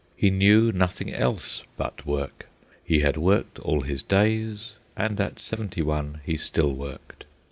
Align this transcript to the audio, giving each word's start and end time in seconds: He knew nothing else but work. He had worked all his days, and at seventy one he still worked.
He 0.15 0.31
knew 0.31 0.71
nothing 0.71 1.13
else 1.13 1.63
but 1.77 2.07
work. 2.07 2.47
He 2.83 3.01
had 3.01 3.17
worked 3.17 3.59
all 3.59 3.81
his 3.81 4.01
days, 4.01 4.73
and 4.97 5.21
at 5.21 5.39
seventy 5.39 5.83
one 5.83 6.21
he 6.25 6.37
still 6.37 6.73
worked. 6.73 7.25